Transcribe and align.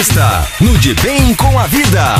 Entrevista 0.00 0.48
no 0.62 0.78
De 0.78 0.94
Bem 0.94 1.34
com 1.34 1.58
a 1.58 1.66
Vida. 1.66 2.14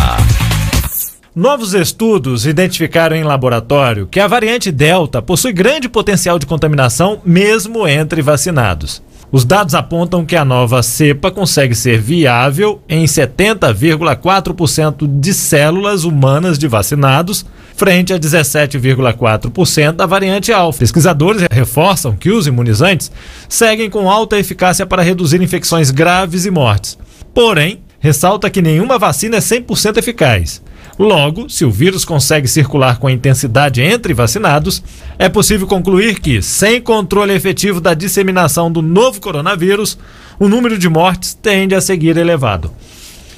Novos 1.34 1.72
estudos 1.72 2.44
identificaram 2.44 3.16
em 3.16 3.24
laboratório 3.24 4.06
que 4.06 4.20
a 4.20 4.28
variante 4.28 4.70
Delta 4.70 5.22
possui 5.22 5.54
grande 5.54 5.88
potencial 5.88 6.38
de 6.38 6.44
contaminação 6.44 7.22
mesmo 7.24 7.88
entre 7.88 8.20
vacinados. 8.20 9.02
Os 9.32 9.46
dados 9.46 9.74
apontam 9.74 10.26
que 10.26 10.36
a 10.36 10.44
nova 10.44 10.82
cepa 10.82 11.30
consegue 11.30 11.74
ser 11.74 11.98
viável 11.98 12.82
em 12.86 13.06
70,4% 13.06 15.18
de 15.18 15.32
células 15.32 16.04
humanas 16.04 16.58
de 16.58 16.68
vacinados, 16.68 17.46
frente 17.74 18.12
a 18.12 18.18
17,4% 18.18 19.92
da 19.92 20.04
variante 20.04 20.52
alfa. 20.52 20.80
Pesquisadores 20.80 21.46
reforçam 21.50 22.14
que 22.14 22.30
os 22.30 22.46
imunizantes 22.46 23.10
seguem 23.48 23.88
com 23.88 24.10
alta 24.10 24.38
eficácia 24.38 24.84
para 24.84 25.02
reduzir 25.02 25.40
infecções 25.40 25.90
graves 25.90 26.44
e 26.44 26.50
mortes. 26.50 26.98
Porém, 27.34 27.80
ressalta 27.98 28.50
que 28.50 28.62
nenhuma 28.62 28.98
vacina 28.98 29.36
é 29.36 29.40
100% 29.40 29.98
eficaz. 29.98 30.62
Logo, 30.98 31.48
se 31.48 31.64
o 31.64 31.70
vírus 31.70 32.04
consegue 32.04 32.46
circular 32.46 32.98
com 32.98 33.08
intensidade 33.08 33.80
entre 33.80 34.12
vacinados, 34.12 34.82
é 35.18 35.28
possível 35.28 35.66
concluir 35.66 36.20
que, 36.20 36.42
sem 36.42 36.80
controle 36.80 37.32
efetivo 37.32 37.80
da 37.80 37.94
disseminação 37.94 38.70
do 38.70 38.82
novo 38.82 39.20
coronavírus, 39.20 39.96
o 40.38 40.48
número 40.48 40.76
de 40.76 40.88
mortes 40.88 41.32
tende 41.32 41.74
a 41.74 41.80
seguir 41.80 42.16
elevado. 42.16 42.70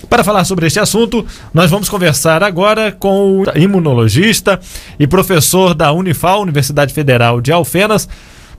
Para 0.08 0.24
falar 0.24 0.44
sobre 0.44 0.66
este 0.66 0.80
assunto, 0.80 1.24
nós 1.54 1.70
vamos 1.70 1.88
conversar 1.88 2.42
agora 2.42 2.90
com 2.90 3.42
o 3.42 3.44
imunologista 3.56 4.60
e 4.98 5.06
professor 5.06 5.74
da 5.74 5.92
Unifal, 5.92 6.42
Universidade 6.42 6.92
Federal 6.92 7.40
de 7.40 7.52
Alfenas, 7.52 8.08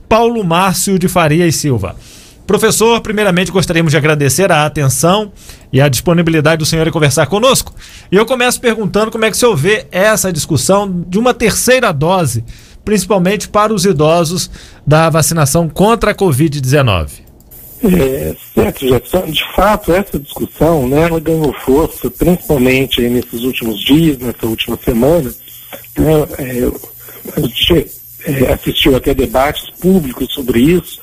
Paulo 0.08 0.42
Márcio 0.42 0.98
de 0.98 1.08
Faria 1.08 1.46
e 1.46 1.52
Silva. 1.52 1.94
Professor, 2.46 3.00
primeiramente 3.00 3.50
gostaríamos 3.50 3.90
de 3.90 3.96
agradecer 3.96 4.52
a 4.52 4.66
atenção 4.66 5.32
e 5.72 5.80
a 5.80 5.88
disponibilidade 5.88 6.58
do 6.58 6.66
senhor 6.66 6.86
em 6.86 6.90
conversar 6.90 7.26
conosco. 7.26 7.74
E 8.12 8.16
eu 8.16 8.26
começo 8.26 8.60
perguntando 8.60 9.10
como 9.10 9.24
é 9.24 9.30
que 9.30 9.36
o 9.36 9.38
senhor 9.38 9.56
vê 9.56 9.86
essa 9.90 10.32
discussão 10.32 11.04
de 11.08 11.18
uma 11.18 11.32
terceira 11.32 11.90
dose, 11.90 12.44
principalmente 12.84 13.48
para 13.48 13.72
os 13.72 13.86
idosos 13.86 14.50
da 14.86 15.08
vacinação 15.08 15.68
contra 15.68 16.10
a 16.10 16.14
Covid-19. 16.14 17.24
É, 17.82 18.34
certo, 18.54 18.86
Jefferson. 18.86 19.30
De 19.30 19.44
fato, 19.54 19.92
essa 19.92 20.18
discussão, 20.18 20.88
né, 20.88 21.02
ela 21.02 21.20
ganhou 21.20 21.52
força, 21.64 22.10
principalmente 22.10 23.00
nesses 23.08 23.42
últimos 23.42 23.80
dias, 23.80 24.18
nessa 24.18 24.46
última 24.46 24.78
semana. 24.82 25.32
Né, 25.98 26.12
é, 26.38 27.36
a 27.36 27.40
gente 27.40 27.90
é, 28.26 28.52
assistiu 28.52 28.96
até 28.96 29.14
debates 29.14 29.70
públicos 29.80 30.32
sobre 30.32 30.60
isso. 30.60 31.00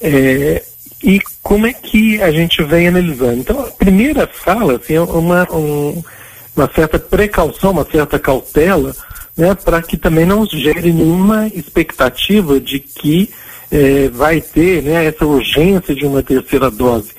É, 0.00 0.62
e 1.02 1.20
como 1.42 1.66
é 1.66 1.72
que 1.72 2.22
a 2.22 2.30
gente 2.30 2.62
vem 2.62 2.88
analisando? 2.88 3.40
Então, 3.40 3.60
a 3.60 3.70
primeira 3.70 4.26
fala 4.26 4.76
assim, 4.76 4.94
é 4.94 5.00
uma, 5.00 5.46
um, 5.52 6.02
uma 6.56 6.70
certa 6.72 6.98
precaução, 6.98 7.72
uma 7.72 7.84
certa 7.84 8.18
cautela, 8.18 8.94
né, 9.36 9.54
para 9.54 9.82
que 9.82 9.96
também 9.96 10.24
não 10.24 10.46
gere 10.46 10.92
nenhuma 10.92 11.48
expectativa 11.48 12.60
de 12.60 12.78
que 12.78 13.30
é, 13.70 14.08
vai 14.10 14.40
ter 14.40 14.82
né, 14.82 15.06
essa 15.06 15.24
urgência 15.26 15.94
de 15.94 16.04
uma 16.04 16.22
terceira 16.22 16.70
dose. 16.70 17.10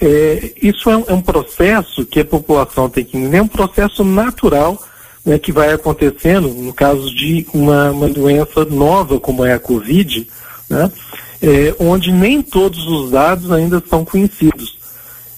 É, 0.00 0.52
isso 0.62 0.88
é 0.90 0.96
um, 0.96 1.04
é 1.08 1.12
um, 1.12 1.22
processo 1.22 2.04
que 2.06 2.20
a 2.20 2.24
população 2.24 2.88
tem 2.88 3.04
que 3.04 3.16
entender, 3.16 3.38
é 3.38 3.42
um 3.42 3.48
processo 3.48 4.04
natural 4.04 4.80
né, 5.24 5.38
que 5.38 5.50
vai 5.50 5.72
acontecendo 5.72 6.48
no 6.48 6.72
caso 6.72 7.12
de 7.14 7.46
uma, 7.52 7.90
uma 7.90 8.08
doença 8.08 8.64
nova 8.64 9.18
como 9.18 9.44
é 9.44 9.54
a 9.54 9.58
Covid, 9.58 10.28
né, 10.68 10.90
é, 11.42 11.74
onde 11.78 12.12
nem 12.12 12.42
todos 12.42 12.86
os 12.86 13.10
dados 13.10 13.50
ainda 13.50 13.82
são 13.88 14.04
conhecidos. 14.04 14.76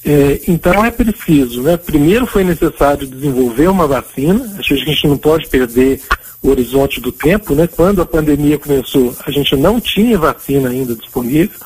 É, 0.05 0.41
então 0.49 0.85
é 0.85 0.91
preciso, 0.91 1.63
né? 1.63 1.77
Primeiro 1.77 2.27
foi 2.27 2.45
necessário 2.45 3.07
desenvolver 3.07 3.69
uma 3.69 3.87
vacina, 3.87 4.55
acho 4.59 4.69
que 4.69 4.81
a 4.81 4.85
gente 4.85 5.07
não 5.07 5.19
pode 5.19 5.49
perder 5.49 6.01
o 6.43 6.51
horizonte 6.51 7.01
do 7.01 7.11
tempo, 7.11 7.55
né? 7.55 7.67
Quando 7.67 8.01
a 8.01 8.07
pandemia 8.07 8.58
começou, 8.58 9.14
a 9.27 9.31
gente 9.31 9.57
não 9.57 9.81
tinha 9.81 10.17
vacina 10.17 10.70
ainda 10.70 10.95
disponível. 10.95 11.58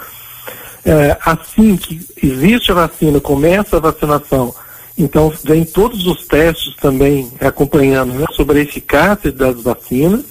É, 0.84 1.16
assim 1.24 1.76
que 1.76 2.00
existe 2.20 2.72
a 2.72 2.74
vacina, 2.74 3.20
começa 3.20 3.76
a 3.76 3.80
vacinação, 3.80 4.52
então 4.98 5.32
vem 5.44 5.64
todos 5.64 6.06
os 6.06 6.26
testes 6.26 6.74
também 6.80 7.30
acompanhando 7.40 8.12
né, 8.14 8.26
sobre 8.32 8.58
a 8.58 8.62
eficácia 8.62 9.30
das 9.30 9.62
vacinas 9.62 10.24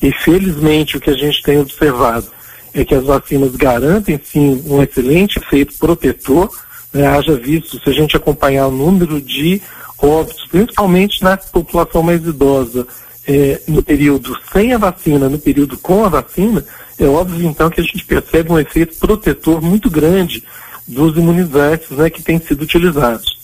e 0.00 0.10
felizmente 0.10 0.96
o 0.96 1.00
que 1.00 1.10
a 1.10 1.16
gente 1.16 1.40
tem 1.42 1.60
observado 1.60 2.26
é 2.74 2.84
que 2.84 2.94
as 2.94 3.04
vacinas 3.04 3.54
garantem 3.54 4.20
sim 4.22 4.62
um 4.66 4.82
excelente 4.82 5.38
efeito 5.38 5.74
protetor, 5.78 6.50
né, 6.92 7.06
haja 7.06 7.34
visto 7.36 7.80
se 7.80 7.88
a 7.88 7.92
gente 7.92 8.16
acompanhar 8.16 8.66
o 8.66 8.70
número 8.70 9.20
de 9.20 9.60
óbitos, 9.98 10.46
principalmente 10.50 11.22
na 11.22 11.36
população 11.36 12.02
mais 12.02 12.24
idosa, 12.24 12.86
é, 13.26 13.60
no 13.68 13.82
período 13.82 14.36
sem 14.52 14.72
a 14.72 14.78
vacina, 14.78 15.28
no 15.28 15.38
período 15.38 15.78
com 15.78 16.04
a 16.04 16.08
vacina, 16.08 16.64
é 16.98 17.06
óbvio 17.06 17.46
então 17.46 17.70
que 17.70 17.80
a 17.80 17.84
gente 17.84 18.04
percebe 18.04 18.52
um 18.52 18.58
efeito 18.58 18.96
protetor 18.96 19.62
muito 19.62 19.88
grande 19.88 20.42
dos 20.86 21.16
imunizantes 21.16 21.90
né, 21.90 22.10
que 22.10 22.22
têm 22.22 22.38
sido 22.38 22.62
utilizados. 22.62 23.40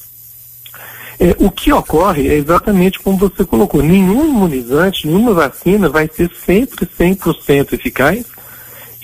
É, 1.20 1.34
o 1.38 1.50
que 1.50 1.72
ocorre 1.72 2.28
é 2.28 2.34
exatamente 2.34 3.00
como 3.00 3.18
você 3.18 3.44
colocou: 3.44 3.82
nenhum 3.82 4.24
imunizante, 4.24 5.06
nenhuma 5.06 5.32
vacina 5.32 5.88
vai 5.88 6.08
ser 6.08 6.30
sempre 6.46 6.86
100% 6.86 7.72
eficaz, 7.72 8.24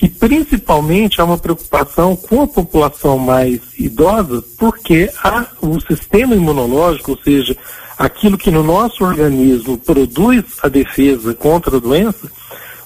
e 0.03 0.09
principalmente 0.09 1.21
há 1.21 1.25
uma 1.25 1.39
preocupação 1.39 2.17
com 2.17 2.43
a 2.43 2.47
população 2.47 3.17
mais 3.17 3.61
idosa, 3.79 4.43
porque 4.59 5.11
há, 5.23 5.47
o 5.61 5.81
sistema 5.81 6.35
imunológico, 6.35 7.13
ou 7.13 7.19
seja, 7.19 7.57
aquilo 7.97 8.37
que 8.37 8.51
no 8.51 8.63
nosso 8.63 9.05
organismo 9.05 9.79
produz 9.79 10.45
a 10.63 10.69
defesa 10.69 11.33
contra 11.35 11.77
a 11.77 11.81
doença, 11.81 12.31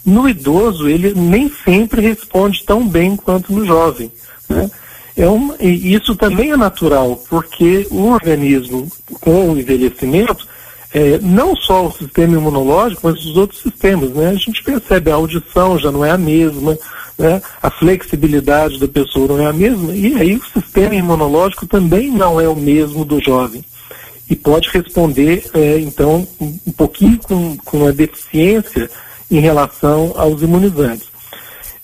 no 0.05 0.29
idoso 0.29 0.89
ele 0.89 1.15
nem 1.15 1.51
sempre 1.65 2.01
responde 2.01 2.65
tão 2.65 2.87
bem 2.87 3.17
quanto 3.17 3.53
no 3.53 3.65
jovem. 3.65 4.13
Né? 4.49 4.71
É 5.17 5.67
isso 5.67 6.15
também 6.15 6.53
é 6.53 6.57
natural, 6.57 7.21
porque 7.29 7.89
o 7.91 8.07
organismo, 8.07 8.87
com 9.21 9.51
o 9.51 9.59
envelhecimento, 9.59 10.47
é, 10.93 11.19
não 11.19 11.54
só 11.54 11.87
o 11.87 11.93
sistema 11.93 12.37
imunológico, 12.37 13.03
mas 13.04 13.25
os 13.25 13.37
outros 13.37 13.60
sistemas. 13.60 14.10
Né? 14.10 14.31
A 14.31 14.34
gente 14.34 14.62
percebe 14.62 15.10
a 15.10 15.15
audição 15.15 15.78
já 15.78 15.91
não 15.91 16.04
é 16.04 16.10
a 16.10 16.19
mesma, 16.19 16.78
né? 17.19 17.43
a 17.62 17.71
flexibilidade 17.71 18.78
da 18.78 18.88
pessoa 18.88 19.28
não 19.28 19.41
é 19.41 19.47
a 19.47 19.53
mesma, 19.53 19.94
e 19.94 20.15
aí 20.15 20.37
o 20.37 20.44
sistema 20.44 20.94
imunológico 20.94 21.66
também 21.66 22.10
não 22.10 22.41
é 22.41 22.48
o 22.48 22.56
mesmo 22.56 23.04
do 23.04 23.21
jovem. 23.21 23.65
E 24.31 24.37
pode 24.37 24.69
responder, 24.69 25.44
é, 25.54 25.78
então, 25.78 26.27
um, 26.41 26.72
pouquinho 26.72 27.19
com, 27.19 27.56
com 27.65 27.87
a 27.87 27.93
deficiência 27.93 28.91
em 29.31 29.41
relação 29.41 30.12
aos 30.16 30.43
imunizantes. 30.43 31.09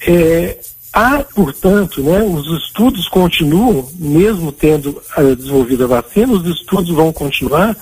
É, 0.07 0.59
há, 0.93 1.25
portanto, 1.35 2.03
né, 2.03 2.23
os 2.23 2.47
estudos 2.63 3.09
continuam, 3.09 3.89
mesmo 3.99 4.53
tendo 4.53 5.03
uh, 5.17 5.35
desenvolvido 5.35 5.85
a 5.85 5.87
vacina, 6.03 6.35
os 6.35 6.47
estudos 6.47 6.95
vão 6.95 7.13
continuar 7.15 7.75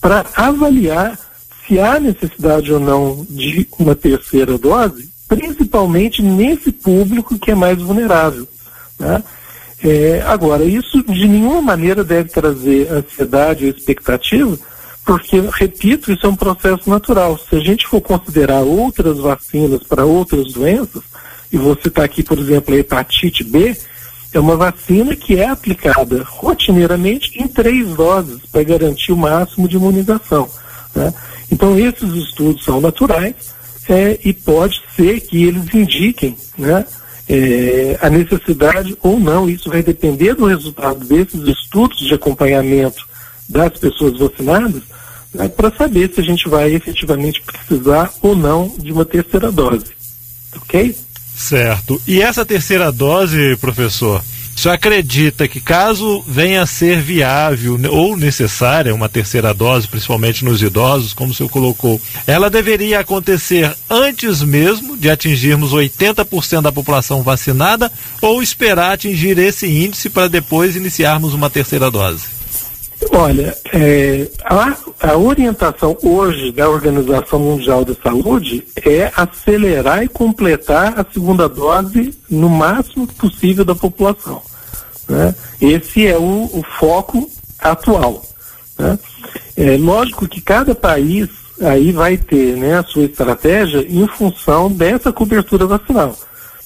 para 0.00 0.24
avaliar 0.34 1.18
se 1.66 1.78
há 1.78 2.00
necessidade 2.00 2.72
ou 2.72 2.80
não 2.80 3.26
de 3.28 3.66
uma 3.78 3.94
terceira 3.94 4.56
dose 4.58 5.10
principalmente 5.30 6.20
nesse 6.22 6.72
público 6.72 7.38
que 7.38 7.52
é 7.52 7.54
mais 7.54 7.80
vulnerável. 7.80 8.48
Né? 8.98 9.22
É, 9.82 10.22
agora, 10.26 10.64
isso 10.64 11.02
de 11.04 11.28
nenhuma 11.28 11.62
maneira 11.62 12.02
deve 12.02 12.30
trazer 12.30 12.90
ansiedade 12.90 13.64
ou 13.64 13.70
expectativa, 13.70 14.58
porque, 15.04 15.40
repito, 15.52 16.12
isso 16.12 16.26
é 16.26 16.28
um 16.28 16.36
processo 16.36 16.90
natural. 16.90 17.38
Se 17.38 17.54
a 17.54 17.60
gente 17.60 17.86
for 17.86 18.00
considerar 18.00 18.60
outras 18.60 19.18
vacinas 19.18 19.84
para 19.84 20.04
outras 20.04 20.52
doenças, 20.52 21.02
e 21.52 21.56
vou 21.56 21.78
citar 21.80 22.04
aqui, 22.04 22.24
por 22.24 22.38
exemplo, 22.38 22.74
a 22.74 22.78
hepatite 22.78 23.44
B, 23.44 23.76
é 24.32 24.38
uma 24.38 24.56
vacina 24.56 25.16
que 25.16 25.36
é 25.36 25.48
aplicada 25.48 26.22
rotineiramente 26.24 27.40
em 27.40 27.48
três 27.48 27.88
doses 27.94 28.40
para 28.50 28.62
garantir 28.62 29.12
o 29.12 29.16
máximo 29.16 29.68
de 29.68 29.76
imunização. 29.76 30.48
Né? 30.94 31.12
Então, 31.50 31.78
esses 31.78 32.12
estudos 32.14 32.64
são 32.64 32.80
naturais 32.80 33.34
é, 33.88 34.18
e 34.24 34.32
pode 34.32 34.80
ser 34.94 35.20
que 35.20 35.44
eles 35.44 35.74
indiquem 35.74 36.36
né, 36.56 36.86
é, 37.28 37.98
a 38.00 38.08
necessidade 38.08 38.96
ou 39.02 39.18
não. 39.18 39.50
Isso 39.50 39.68
vai 39.68 39.82
depender 39.82 40.34
do 40.34 40.46
resultado 40.46 41.04
desses 41.04 41.42
estudos 41.48 41.98
de 41.98 42.14
acompanhamento 42.14 43.04
das 43.48 43.76
pessoas 43.78 44.18
vacinadas 44.18 44.82
né, 45.34 45.48
para 45.48 45.72
saber 45.72 46.12
se 46.12 46.20
a 46.20 46.24
gente 46.24 46.48
vai 46.48 46.72
efetivamente 46.72 47.42
precisar 47.42 48.12
ou 48.22 48.36
não 48.36 48.72
de 48.78 48.92
uma 48.92 49.04
terceira 49.04 49.50
dose. 49.50 49.86
Ok? 50.56 50.96
Certo. 51.40 52.00
E 52.06 52.20
essa 52.20 52.44
terceira 52.44 52.92
dose, 52.92 53.56
professor? 53.56 54.22
O 54.54 54.60
senhor 54.60 54.74
acredita 54.74 55.48
que 55.48 55.58
caso 55.58 56.22
venha 56.28 56.60
a 56.60 56.66
ser 56.66 57.00
viável 57.00 57.80
ou 57.90 58.14
necessária 58.14 58.94
uma 58.94 59.08
terceira 59.08 59.54
dose, 59.54 59.88
principalmente 59.88 60.44
nos 60.44 60.60
idosos, 60.60 61.14
como 61.14 61.30
o 61.30 61.34
senhor 61.34 61.48
colocou, 61.48 61.98
ela 62.26 62.50
deveria 62.50 63.00
acontecer 63.00 63.74
antes 63.88 64.42
mesmo 64.42 64.98
de 64.98 65.08
atingirmos 65.08 65.72
80% 65.72 66.60
da 66.60 66.70
população 66.70 67.22
vacinada 67.22 67.90
ou 68.20 68.42
esperar 68.42 68.92
atingir 68.92 69.38
esse 69.38 69.66
índice 69.66 70.10
para 70.10 70.28
depois 70.28 70.76
iniciarmos 70.76 71.32
uma 71.32 71.48
terceira 71.48 71.90
dose? 71.90 72.39
Olha, 73.12 73.56
é, 73.72 74.28
a, 74.44 74.76
a, 75.08 75.16
orientação 75.16 75.96
hoje 76.02 76.52
da 76.52 76.68
Organização 76.68 77.38
Mundial 77.38 77.84
da 77.84 77.94
Saúde 77.94 78.64
é 78.84 79.10
acelerar 79.16 80.02
e 80.02 80.08
completar 80.08 81.00
a 81.00 81.06
segunda 81.10 81.48
dose 81.48 82.14
no 82.28 82.48
máximo 82.48 83.06
possível 83.06 83.64
da 83.64 83.74
população. 83.74 84.42
Né? 85.08 85.34
Esse 85.60 86.06
é 86.06 86.16
o, 86.16 86.50
o 86.52 86.62
foco 86.78 87.28
atual. 87.58 88.22
Né? 88.78 88.98
É 89.56 89.76
lógico 89.78 90.28
que 90.28 90.40
cada 90.40 90.74
país 90.74 91.28
aí 91.60 91.92
vai 91.92 92.16
ter 92.16 92.56
né, 92.56 92.78
a 92.78 92.82
sua 92.82 93.04
estratégia 93.04 93.84
em 93.88 94.06
função 94.06 94.70
dessa 94.70 95.12
cobertura 95.12 95.66
vacinal. 95.66 96.16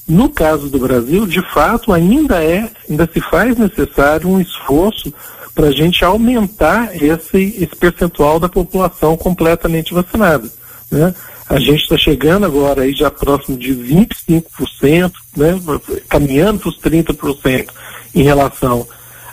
No 0.06 0.28
caso 0.28 0.68
do 0.68 0.78
Brasil, 0.78 1.26
de 1.26 1.40
fato, 1.52 1.92
ainda 1.92 2.44
é, 2.44 2.68
ainda 2.88 3.08
se 3.10 3.20
faz 3.20 3.56
necessário 3.56 4.28
um 4.28 4.40
esforço 4.40 5.12
para 5.54 5.68
a 5.68 5.72
gente 5.72 6.04
aumentar 6.04 6.94
esse, 6.94 7.38
esse 7.58 7.76
percentual 7.76 8.40
da 8.40 8.48
população 8.48 9.16
completamente 9.16 9.94
vacinada. 9.94 10.50
Né? 10.90 11.14
A 11.48 11.58
gente 11.60 11.82
está 11.82 11.96
chegando 11.96 12.44
agora 12.44 12.82
aí 12.82 12.92
já 12.92 13.10
próximo 13.10 13.56
de 13.56 13.74
25%, 13.74 15.12
né? 15.36 15.60
caminhando 16.08 16.60
para 16.60 16.68
os 16.68 16.80
30% 16.80 17.68
em 18.14 18.22
relação 18.22 18.86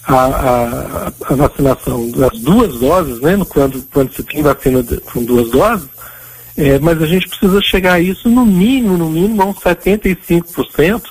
à, 0.04 1.12
vacinação 1.30 2.10
das 2.12 2.38
duas 2.40 2.80
doses, 2.80 3.20
né? 3.22 3.38
quando, 3.50 3.82
quando 3.92 4.14
se 4.14 4.24
tem 4.24 4.44
vacina 4.44 4.84
de, 4.84 4.98
com 4.98 5.24
duas 5.24 5.50
doses, 5.50 5.88
é, 6.58 6.78
mas 6.80 7.02
a 7.02 7.06
gente 7.06 7.28
precisa 7.30 7.62
chegar 7.62 7.94
a 7.94 8.00
isso 8.00 8.30
no 8.30 8.46
mínimo, 8.46 8.98
no 8.98 9.10
mínimo, 9.10 9.42
a 9.42 9.46
uns 9.46 9.58
75%, 9.58 11.04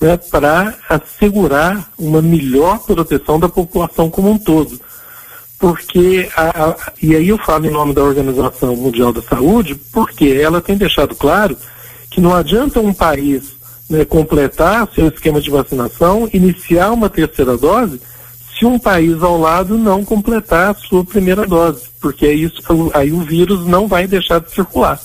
né, 0.00 0.16
para 0.16 0.74
assegurar 0.88 1.90
uma 1.98 2.20
melhor 2.20 2.78
proteção 2.80 3.38
da 3.40 3.48
população 3.48 4.10
como 4.10 4.30
um 4.30 4.38
todo. 4.38 4.80
Porque, 5.58 6.28
a, 6.36 6.64
a, 6.64 6.76
e 7.02 7.16
aí 7.16 7.28
eu 7.28 7.38
falo 7.38 7.66
em 7.66 7.70
nome 7.70 7.94
da 7.94 8.02
Organização 8.02 8.76
Mundial 8.76 9.12
da 9.12 9.22
Saúde, 9.22 9.74
porque 9.92 10.26
ela 10.26 10.60
tem 10.60 10.76
deixado 10.76 11.14
claro 11.14 11.56
que 12.10 12.20
não 12.20 12.34
adianta 12.34 12.80
um 12.80 12.92
país 12.92 13.56
né, 13.88 14.04
completar 14.04 14.88
seu 14.94 15.08
esquema 15.08 15.40
de 15.40 15.50
vacinação, 15.50 16.28
iniciar 16.32 16.92
uma 16.92 17.08
terceira 17.08 17.56
dose, 17.56 18.00
se 18.58 18.64
um 18.64 18.78
país 18.78 19.22
ao 19.22 19.38
lado 19.38 19.76
não 19.76 20.04
completar 20.04 20.70
a 20.70 20.74
sua 20.74 21.04
primeira 21.04 21.46
dose, 21.46 21.84
porque 22.00 22.26
é 22.26 22.32
isso, 22.32 22.62
aí 22.94 23.12
o 23.12 23.20
vírus 23.20 23.66
não 23.66 23.86
vai 23.86 24.06
deixar 24.06 24.40
de 24.40 24.50
circular. 24.50 25.00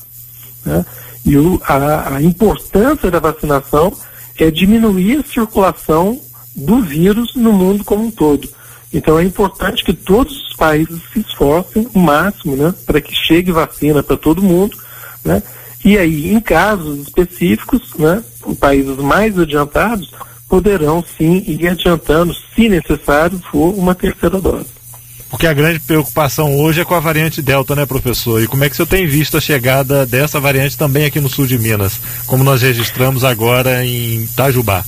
Né? 0.66 0.86
E 1.26 1.38
o, 1.38 1.62
a, 1.66 2.16
a 2.16 2.22
importância 2.22 3.12
da 3.12 3.20
vacinação 3.20 3.94
é 4.38 4.50
diminuir 4.52 5.20
a 5.20 5.24
circulação 5.24 6.20
do 6.56 6.82
vírus 6.82 7.36
no 7.36 7.54
mundo 7.54 7.84
como 7.84 8.06
um 8.06 8.12
todo. 8.12 8.50
Então 8.94 9.18
é 9.18 9.24
importante 9.24 9.84
que 9.84 9.94
todos 9.94 10.50
os 10.50 10.56
países 10.56 11.02
se 11.14 11.20
esforcem 11.20 11.88
o 11.94 12.00
máximo 12.00 12.56
né, 12.56 12.74
para 12.86 13.00
que 13.00 13.16
chegue 13.16 13.52
vacina 13.52 14.04
para 14.04 14.18
todo 14.18 14.42
mundo. 14.42 14.78
Né? 15.24 15.42
E 15.84 15.98
aí, 15.98 16.32
em 16.32 16.40
casos 16.40 17.00
específicos, 17.00 17.94
né, 17.98 18.24
países 18.60 18.98
mais 18.98 19.38
adiantados 19.40 20.12
poderão 20.48 21.04
sim 21.18 21.44
ir 21.48 21.68
adiantando, 21.68 22.36
se 22.54 22.68
necessário 22.68 23.40
for, 23.50 23.74
uma 23.74 23.96
terceira 23.96 24.40
dose. 24.40 24.68
Porque 25.32 25.48
a 25.48 25.54
grande 25.54 25.80
preocupação 25.80 26.60
hoje 26.60 26.82
é 26.82 26.86
com 26.86 26.94
a 26.94 27.00
variante 27.00 27.42
Delta, 27.42 27.74
né, 27.74 27.86
professor? 27.86 28.44
E 28.44 28.48
como 28.48 28.66
é 28.66 28.70
que 28.70 28.76
você 28.76 28.86
tem 28.86 29.08
visto 29.08 29.38
a 29.38 29.42
chegada 29.42 30.06
dessa 30.06 30.42
variante 30.42 30.78
também 30.78 31.06
aqui 31.06 31.22
no 31.22 31.30
sul 31.30 31.48
de 31.48 31.58
Minas, 31.58 32.00
como 32.28 32.44
nós 32.44 32.62
registramos 32.62 33.24
agora 33.24 33.84
em 33.84 34.24
Itajubá? 34.24 34.84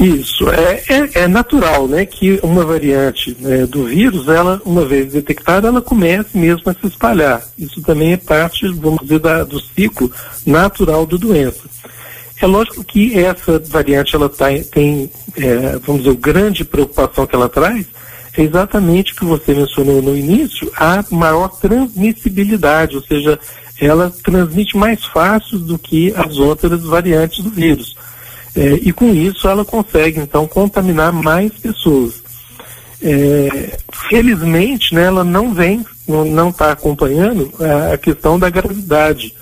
Isso, 0.00 0.48
é, 0.50 0.82
é, 0.88 1.22
é 1.22 1.28
natural, 1.28 1.86
né, 1.86 2.04
que 2.04 2.40
uma 2.42 2.64
variante 2.64 3.36
né, 3.40 3.66
do 3.66 3.84
vírus, 3.84 4.28
ela, 4.28 4.60
uma 4.64 4.84
vez 4.84 5.12
detectada, 5.12 5.68
ela 5.68 5.80
comece 5.80 6.36
mesmo 6.36 6.62
a 6.66 6.74
se 6.74 6.86
espalhar. 6.86 7.42
Isso 7.58 7.80
também 7.82 8.12
é 8.12 8.16
parte, 8.16 8.66
vamos 8.74 9.02
dizer, 9.02 9.20
da, 9.20 9.44
do 9.44 9.60
ciclo 9.60 10.10
natural 10.44 11.06
da 11.06 11.16
doença. 11.16 11.62
É 12.40 12.46
lógico 12.46 12.84
que 12.84 13.18
essa 13.18 13.58
variante, 13.58 14.14
ela 14.14 14.28
tá, 14.28 14.46
tem, 14.70 15.10
é, 15.36 15.78
vamos 15.78 16.02
dizer, 16.02 16.16
grande 16.16 16.64
preocupação 16.64 17.26
que 17.26 17.34
ela 17.34 17.48
traz, 17.48 17.86
é 18.40 18.44
exatamente 18.44 19.12
o 19.12 19.16
que 19.16 19.24
você 19.24 19.54
mencionou 19.54 20.02
no 20.02 20.16
início, 20.16 20.70
a 20.76 21.04
maior 21.10 21.48
transmissibilidade, 21.48 22.96
ou 22.96 23.02
seja, 23.02 23.38
ela 23.80 24.12
transmite 24.22 24.76
mais 24.76 25.04
fácil 25.04 25.58
do 25.58 25.78
que 25.78 26.12
as 26.16 26.38
outras 26.38 26.82
variantes 26.82 27.42
do 27.42 27.50
vírus. 27.50 27.96
É, 28.54 28.74
e 28.82 28.92
com 28.92 29.12
isso 29.14 29.48
ela 29.48 29.64
consegue, 29.64 30.20
então, 30.20 30.46
contaminar 30.46 31.12
mais 31.12 31.52
pessoas. 31.52 32.22
É, 33.02 33.78
felizmente, 34.08 34.94
né, 34.94 35.04
ela 35.04 35.22
não 35.22 35.52
vem, 35.52 35.84
não 36.08 36.48
está 36.48 36.72
acompanhando 36.72 37.52
a 37.92 37.98
questão 37.98 38.38
da 38.38 38.48
gravidade. 38.48 39.34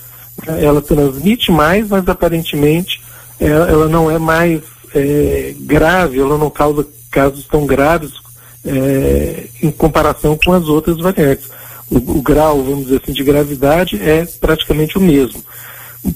Ela 0.47 0.83
transmite 0.83 1.53
mais, 1.53 1.89
mas 1.89 2.09
aparentemente 2.09 3.01
ela, 3.39 3.69
ela 3.69 3.89
não 3.89 4.11
é 4.11 4.19
mais 4.19 4.61
é, 4.93 5.55
grave, 5.61 6.19
ela 6.19 6.37
não 6.37 6.51
causa 6.51 6.87
casos 7.11 7.47
tão 7.47 7.65
graves 7.65 8.24
é, 8.65 9.47
em 9.63 9.71
comparação 9.71 10.39
com 10.43 10.53
as 10.53 10.67
outras 10.69 10.99
variantes. 10.99 11.49
O, 11.91 11.97
o, 11.97 12.23
grau, 12.23 12.63
vamos 12.63 12.85
dizer 12.85 13.01
assim, 13.03 13.13
de 13.13 13.23
gravidade 13.23 14.01
é 14.03 14.27
praticamente 14.41 14.97
o 14.97 15.01
mesmo. 15.01 15.43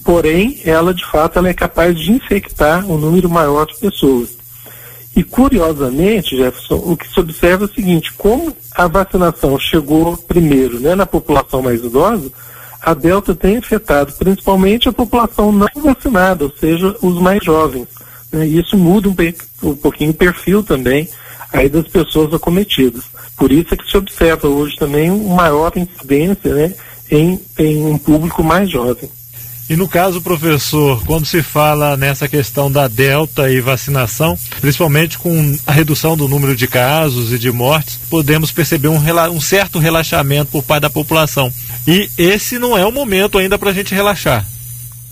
Porém, 0.05 0.61
ela 0.65 0.93
de 0.93 1.05
fato 1.05 1.39
ela 1.39 1.49
é 1.49 1.55
capaz 1.55 1.99
de 1.99 2.13
infectar 2.13 2.87
um 2.87 2.99
número 2.99 3.29
maior 3.29 3.67
de 3.67 3.77
pessoas. 3.77 4.37
E 5.17 5.25
curiosamente, 5.25 6.37
Jefferson, 6.37 6.77
o 6.77 6.97
que 6.97 7.09
se 7.09 7.19
observa 7.19 7.65
é 7.65 7.67
o 7.67 7.75
seguinte, 7.75 8.13
como 8.13 8.55
a 8.75 8.87
vacinação 8.87 9.59
chegou 9.59 10.17
primeiro 10.17 10.79
né, 10.79 10.95
na 10.95 11.07
população 11.07 11.63
mais 11.63 11.83
idosa, 11.83 12.31
a 12.81 12.95
Delta 12.95 13.35
tem 13.35 13.57
afetado 13.57 14.13
principalmente 14.13 14.89
a 14.89 14.93
população 14.93 15.51
não 15.51 15.69
vacinada, 15.75 16.45
ou 16.45 16.53
seja, 16.53 16.95
os 17.03 17.21
mais 17.21 17.43
jovens. 17.45 17.89
Né, 18.31 18.47
e 18.47 18.59
isso 18.59 18.77
muda 18.77 19.09
um, 19.09 19.17
um 19.69 19.75
pouquinho 19.75 20.13
o 20.13 20.15
perfil 20.15 20.63
também 20.63 21.09
aí 21.53 21.69
das 21.69 21.87
pessoas 21.89 22.33
acometidas. 22.33 23.05
Por 23.37 23.53
isso 23.53 23.75
é 23.75 23.77
que 23.77 23.91
se 23.91 23.97
observa 23.97 24.49
hoje 24.49 24.77
também 24.77 25.11
uma 25.11 25.37
maior 25.37 25.73
incidência 25.77 26.55
né, 26.55 26.75
em, 27.11 27.41
em 27.59 27.85
um 27.85 27.99
público 27.99 28.43
mais 28.43 28.71
jovem. 28.71 29.09
E 29.69 29.77
no 29.77 29.87
caso, 29.87 30.23
professor, 30.23 31.05
quando 31.05 31.27
se 31.27 31.43
fala 31.43 31.95
nessa 31.95 32.27
questão 32.27 32.73
da 32.73 32.89
delta 32.89 33.51
e 33.51 33.61
vacinação, 33.61 34.39
principalmente 34.63 35.19
com 35.19 35.59
a 35.67 35.73
redução 35.73 36.17
do 36.17 36.27
número 36.27 36.57
de 36.57 36.67
casos 36.67 37.35
e 37.35 37.39
de 37.39 37.53
mortes, 37.53 37.99
podemos 38.09 38.51
perceber 38.51 38.89
um, 38.89 38.99
um 39.31 39.41
certo 39.41 39.79
relaxamento 39.79 40.51
por 40.51 40.63
parte 40.63 40.83
da 40.83 40.91
população. 40.91 41.53
E 41.87 42.09
esse 42.17 42.59
não 42.59 42.79
é 42.79 42.87
o 42.87 42.93
momento 42.93 43.37
ainda 43.37 43.59
para 43.59 43.69
a 43.69 43.75
gente 43.75 43.95
relaxar. 43.95 44.47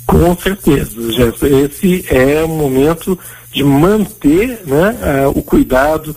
Com 0.06 0.34
certeza, 0.38 1.12
Jefferson. 1.12 1.46
Esse 1.46 2.04
é 2.08 2.42
o 2.42 2.48
momento 2.48 3.18
de 3.52 3.62
manter 3.62 4.62
né, 4.66 5.26
uh, 5.26 5.38
o 5.38 5.42
cuidado, 5.42 6.16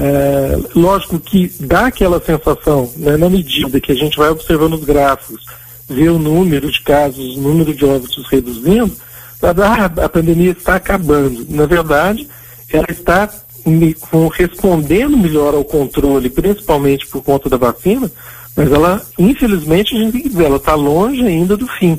é, 0.00 0.56
lógico 0.76 1.18
que 1.18 1.52
dá 1.58 1.86
aquela 1.86 2.20
sensação, 2.20 2.90
né, 2.96 3.16
na 3.16 3.28
medida 3.28 3.80
que 3.80 3.90
a 3.90 3.94
gente 3.96 4.16
vai 4.16 4.30
observando 4.30 4.74
os 4.74 4.84
gráficos, 4.84 5.44
vê 5.88 6.08
o 6.08 6.18
número 6.18 6.70
de 6.70 6.80
casos, 6.82 7.36
o 7.36 7.40
número 7.40 7.74
de 7.74 7.84
óbitos 7.84 8.24
reduzindo, 8.28 8.92
ah, 9.42 10.04
a 10.04 10.08
pandemia 10.08 10.52
está 10.52 10.76
acabando. 10.76 11.46
Na 11.48 11.66
verdade, 11.66 12.28
ela 12.72 12.86
está 12.90 13.28
respondendo 14.34 15.16
melhor 15.16 15.54
ao 15.54 15.64
controle, 15.64 16.30
principalmente 16.30 17.06
por 17.06 17.22
conta 17.22 17.48
da 17.48 17.56
vacina, 17.56 18.10
mas 18.56 18.70
ela, 18.70 19.02
infelizmente, 19.18 19.96
a 19.96 19.98
gente 19.98 20.12
tem 20.12 20.22
que 20.22 20.28
dizer, 20.28 20.44
ela 20.44 20.56
está 20.56 20.74
longe 20.74 21.24
ainda 21.24 21.56
do 21.56 21.66
fim. 21.66 21.98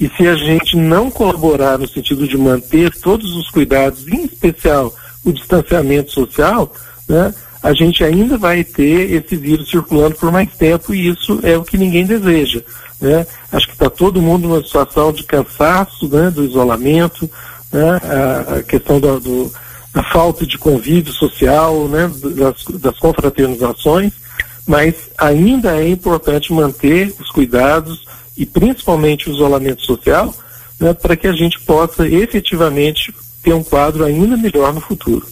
E 0.00 0.08
se 0.08 0.26
a 0.28 0.34
gente 0.34 0.76
não 0.76 1.10
colaborar 1.10 1.78
no 1.78 1.88
sentido 1.88 2.26
de 2.26 2.36
manter 2.36 2.94
todos 2.96 3.34
os 3.36 3.50
cuidados, 3.50 4.06
em 4.06 4.24
especial 4.24 4.94
o 5.24 5.32
distanciamento 5.32 6.12
social, 6.12 6.72
né, 7.08 7.34
a 7.62 7.72
gente 7.72 8.04
ainda 8.04 8.38
vai 8.38 8.62
ter 8.62 9.12
esse 9.12 9.36
vírus 9.36 9.68
circulando 9.68 10.14
por 10.16 10.30
mais 10.30 10.48
tempo 10.54 10.94
e 10.94 11.08
isso 11.08 11.40
é 11.42 11.56
o 11.56 11.64
que 11.64 11.76
ninguém 11.76 12.06
deseja. 12.06 12.62
Né? 13.00 13.26
Acho 13.50 13.66
que 13.66 13.72
está 13.72 13.90
todo 13.90 14.22
mundo 14.22 14.48
numa 14.48 14.62
situação 14.62 15.12
de 15.12 15.24
cansaço 15.24 16.08
né, 16.08 16.30
do 16.30 16.44
isolamento, 16.44 17.28
né, 17.72 18.00
a, 18.02 18.54
a 18.56 18.62
questão 18.62 19.00
do, 19.00 19.52
da 19.92 20.02
falta 20.04 20.46
de 20.46 20.58
convívio 20.58 21.12
social, 21.12 21.88
né, 21.88 22.10
das, 22.36 22.64
das 22.80 22.98
confraternizações, 22.98 24.12
mas 24.66 24.94
ainda 25.16 25.76
é 25.80 25.88
importante 25.88 26.52
manter 26.52 27.14
os 27.18 27.30
cuidados 27.30 28.04
e 28.36 28.46
principalmente 28.46 29.28
o 29.28 29.32
isolamento 29.32 29.82
social 29.82 30.32
né, 30.78 30.92
para 30.92 31.16
que 31.16 31.26
a 31.26 31.32
gente 31.32 31.58
possa 31.60 32.06
efetivamente 32.06 33.12
ter 33.42 33.52
um 33.52 33.64
quadro 33.64 34.04
ainda 34.04 34.36
melhor 34.36 34.72
no 34.72 34.80
futuro. 34.80 35.26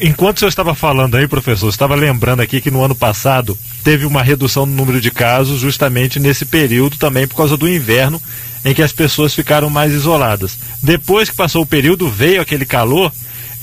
Enquanto 0.00 0.40
senhor 0.40 0.48
estava 0.48 0.74
falando 0.74 1.16
aí, 1.16 1.28
professor, 1.28 1.68
estava 1.68 1.94
lembrando 1.94 2.40
aqui 2.40 2.60
que 2.60 2.70
no 2.70 2.82
ano 2.82 2.94
passado 2.94 3.56
teve 3.82 4.04
uma 4.04 4.22
redução 4.22 4.66
no 4.66 4.74
número 4.74 5.00
de 5.00 5.10
casos, 5.10 5.60
justamente 5.60 6.18
nesse 6.18 6.44
período 6.44 6.96
também 6.96 7.26
por 7.26 7.36
causa 7.36 7.56
do 7.56 7.68
inverno, 7.68 8.20
em 8.64 8.74
que 8.74 8.82
as 8.82 8.92
pessoas 8.92 9.34
ficaram 9.34 9.70
mais 9.70 9.92
isoladas. 9.92 10.58
Depois 10.82 11.30
que 11.30 11.36
passou 11.36 11.62
o 11.62 11.66
período, 11.66 12.08
veio 12.08 12.40
aquele 12.40 12.64
calor 12.64 13.12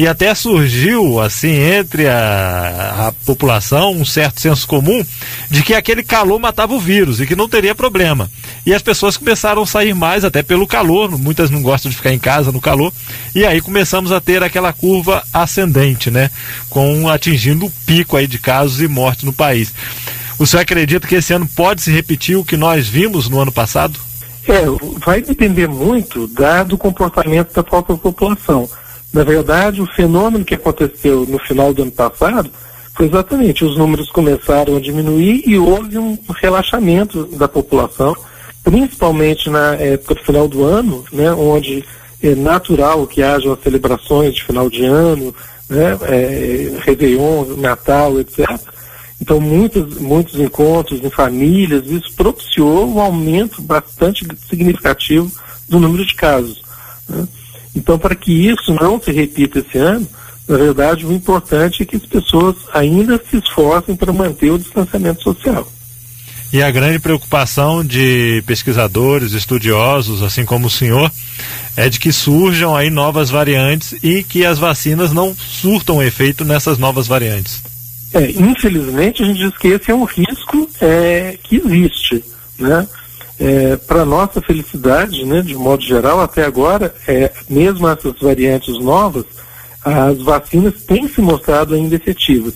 e 0.02 0.08
até 0.08 0.34
surgiu, 0.34 1.22
assim, 1.22 1.52
entre 1.52 2.08
a, 2.08 3.10
a 3.10 3.12
população 3.24 3.92
um 3.92 4.04
certo 4.04 4.42
senso 4.42 4.68
comum 4.68 5.06
de 5.48 5.62
que 5.62 5.76
aquele 5.76 6.02
calor 6.02 6.40
matava 6.40 6.74
o 6.74 6.80
vírus 6.80 7.22
e 7.22 7.28
que 7.28 7.36
não 7.36 7.48
teria 7.48 7.76
problema. 7.76 8.28
E 8.66 8.74
as 8.74 8.82
pessoas 8.82 9.16
começaram 9.16 9.62
a 9.62 9.68
sair 9.68 9.94
mais, 9.94 10.26
até 10.26 10.42
pelo 10.42 10.66
calor, 10.66 11.16
muitas 11.20 11.52
não 11.52 11.62
gostam 11.62 11.92
de 11.92 11.98
ficar 11.98 12.12
em 12.12 12.18
casa 12.18 12.52
no 12.52 12.60
calor, 12.60 12.92
e 13.36 13.46
aí 13.46 13.62
começamos 13.62 14.12
a 14.12 14.20
ter 14.20 14.42
aquela 14.42 14.74
curva 14.74 15.24
ascendente, 15.32 16.10
né? 16.10 16.32
Com 16.68 17.08
atingindo 17.08 17.68
o 17.68 17.74
pico 17.86 18.18
aí 18.18 18.26
de 18.26 18.40
casos 18.40 18.82
e 18.82 18.88
mortes 18.88 19.24
no 19.24 19.32
país. 19.32 19.72
O 20.40 20.48
senhor 20.48 20.64
acredita 20.64 21.08
que 21.08 21.14
esse 21.14 21.32
ano 21.32 21.48
pode 21.56 21.80
se 21.84 21.92
repetir 21.92 22.38
o 22.38 22.44
que 22.44 22.58
nós 22.58 22.88
vimos 22.88 23.30
no 23.30 23.40
ano 23.40 23.52
passado? 23.52 24.00
É, 24.48 24.64
vai 25.06 25.22
depender 25.22 25.68
muito 25.68 26.28
da, 26.28 26.64
do 26.64 26.76
comportamento 26.76 27.54
da 27.54 27.62
própria 27.62 27.96
população. 27.96 28.68
Na 29.14 29.24
verdade, 29.24 29.82
o 29.82 29.86
fenômeno 29.88 30.46
que 30.46 30.56
aconteceu 30.56 31.26
no 31.28 31.38
final 31.40 31.74
do 31.74 31.82
ano 31.82 31.92
passado 31.92 32.50
foi 32.96 33.08
exatamente, 33.08 33.66
os 33.66 33.78
números 33.78 34.10
começaram 34.10 34.78
a 34.78 34.80
diminuir 34.80 35.44
e 35.46 35.58
houve 35.58 35.98
um 35.98 36.18
relaxamento 36.40 37.26
da 37.26 37.48
população, 37.48 38.16
principalmente 38.64 39.50
na 39.50 39.76
época 39.76 40.16
do 40.16 40.24
final 40.24 40.48
do 40.48 40.64
ano, 40.64 41.04
né, 41.12 41.32
onde 41.34 41.84
é 42.22 42.36
natural 42.36 43.08
que 43.08 43.24
haja 43.24 43.58
celebrações 43.64 44.36
de 44.36 44.44
final 44.44 44.70
de 44.70 44.86
ano, 44.86 45.34
né, 45.70 45.98
é, 46.04 46.78
Réveillon, 46.82 47.58
Natal, 47.58 48.20
etc. 48.20 48.48
Então, 49.22 49.40
muitos, 49.40 49.98
muitos 50.00 50.40
encontros 50.40 51.04
em 51.04 51.10
famílias, 51.10 51.86
isso 51.88 52.14
propiciou 52.16 52.88
um 52.88 53.00
aumento 53.00 53.62
bastante 53.62 54.26
significativo 54.50 55.32
do 55.70 55.80
número 55.80 56.06
de 56.06 56.16
casos. 56.16 56.62
Né? 57.08 57.28
Então, 57.76 57.98
para 57.98 58.16
que 58.16 58.50
isso 58.50 58.74
não 58.74 59.02
se 59.02 59.12
repita 59.12 59.60
esse 59.60 59.78
ano, 59.78 60.08
na 60.48 60.58
verdade, 60.58 61.06
o 61.06 61.14
importante 61.14 61.84
é 61.84 61.86
que 61.86 61.96
as 61.96 62.06
pessoas 62.06 62.56
ainda 62.74 63.22
se 63.30 63.38
esforcem 63.38 63.96
para 63.96 64.12
manter 64.12 64.52
o 64.52 64.60
distanciamento 64.60 65.24
social. 65.24 65.72
E 66.52 66.62
a 66.62 66.70
grande 66.70 67.00
preocupação 67.00 67.84
de 67.84 68.44
pesquisadores, 68.46 69.32
estudiosos, 69.32 70.22
assim 70.22 70.44
como 70.44 70.68
o 70.68 70.70
senhor, 70.70 71.10
é 71.78 71.88
de 71.88 71.98
que 71.98 72.12
surjam 72.12 72.76
aí 72.76 72.90
novas 72.90 73.30
variantes 73.30 73.96
e 74.04 74.22
que 74.22 74.46
as 74.46 74.60
vacinas 74.60 75.14
não 75.14 75.34
surtam 75.34 76.04
efeito 76.04 76.44
nessas 76.44 76.78
novas 76.78 77.08
variantes. 77.08 77.64
É, 78.14 78.30
infelizmente, 78.32 79.24
a 79.24 79.26
gente 79.26 79.38
diz 79.38 79.58
que 79.58 79.70
esse 79.70 79.90
é 79.90 79.96
um 79.96 80.04
risco 80.04 80.70
é, 80.82 81.38
que 81.42 81.56
existe. 81.56 82.22
Né? 82.60 82.86
É, 83.44 83.76
Para 83.76 84.06
nossa 84.06 84.40
felicidade, 84.40 85.26
né, 85.26 85.42
de 85.42 85.56
modo 85.56 85.82
geral, 85.82 86.22
até 86.22 86.46
agora, 86.46 86.94
é, 87.08 87.32
mesmo 87.50 87.88
essas 87.88 88.20
variantes 88.20 88.80
novas, 88.80 89.26
as 89.84 90.20
vacinas 90.22 90.76
têm 90.84 91.08
se 91.08 91.22
mostrado 91.22 91.74
ainda 91.74 91.96
efetivas. 91.96 92.54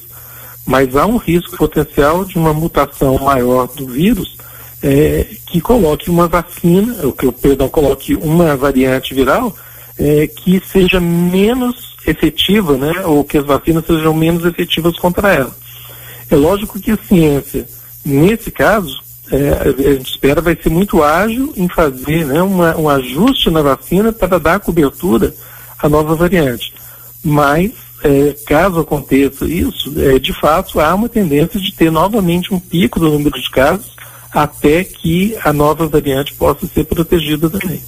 Mas 0.63 0.95
há 0.95 1.07
um 1.07 1.17
risco 1.17 1.57
potencial 1.57 2.23
de 2.23 2.37
uma 2.37 2.53
mutação 2.53 3.17
maior 3.17 3.67
do 3.67 3.87
vírus 3.87 4.37
é, 4.83 5.25
que 5.47 5.59
coloque 5.59 6.11
uma 6.11 6.27
vacina, 6.27 6.97
ou 7.03 7.11
que, 7.11 7.31
perdão, 7.31 7.67
coloque 7.67 8.13
uma 8.13 8.55
variante 8.55 9.15
viral 9.15 9.55
é, 9.97 10.27
que 10.27 10.61
seja 10.71 10.99
menos 10.99 11.95
efetiva, 12.05 12.77
né, 12.77 12.93
ou 13.05 13.23
que 13.23 13.39
as 13.39 13.45
vacinas 13.45 13.87
sejam 13.87 14.13
menos 14.13 14.45
efetivas 14.45 14.95
contra 14.99 15.33
ela. 15.33 15.55
É 16.29 16.35
lógico 16.35 16.79
que 16.79 16.91
a 16.91 16.97
ciência, 16.97 17.67
nesse 18.05 18.51
caso, 18.51 19.03
é, 19.31 19.89
a 19.89 19.93
gente 19.93 20.11
espera 20.11 20.41
vai 20.41 20.55
ser 20.55 20.69
muito 20.69 21.03
ágil 21.03 21.53
em 21.57 21.67
fazer 21.67 22.25
né, 22.25 22.41
uma, 22.41 22.77
um 22.77 22.89
ajuste 22.89 23.49
na 23.49 23.61
vacina 23.61 24.11
para 24.11 24.39
dar 24.39 24.59
cobertura 24.59 25.33
à 25.79 25.89
nova 25.89 26.15
variante. 26.15 26.73
Mas, 27.23 27.71
é, 28.03 28.35
caso 28.45 28.79
aconteça 28.79 29.45
isso, 29.45 29.93
é, 29.97 30.19
de 30.19 30.31
fato 30.33 30.79
há 30.79 30.93
uma 30.93 31.09
tendência 31.09 31.59
de 31.59 31.73
ter 31.73 31.91
novamente 31.91 32.53
um 32.53 32.59
pico 32.59 32.99
do 32.99 33.09
número 33.09 33.39
de 33.39 33.49
casos 33.49 33.95
até 34.31 34.83
que 34.83 35.35
a 35.43 35.51
nova 35.51 35.87
variante 35.87 36.33
possa 36.33 36.67
ser 36.67 36.83
protegida 36.83 37.49
também. 37.49 37.81